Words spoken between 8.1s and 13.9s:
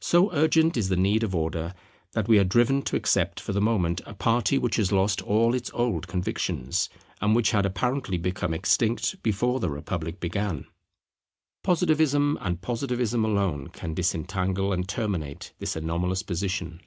become extinct before the Republic began. Positivism and Positivism alone